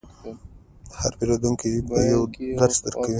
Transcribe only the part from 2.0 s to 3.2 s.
یو درس درکوي.